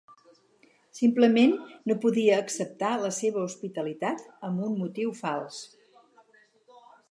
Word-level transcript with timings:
Simplement 0.99 1.51
no 1.91 1.97
podia 2.05 2.39
acceptar 2.45 2.89
la 3.03 3.13
seva 3.19 3.45
hospitalitat 3.49 4.25
amb 4.49 4.67
un 4.69 4.75
motiu 4.83 5.15
fals. 5.23 5.63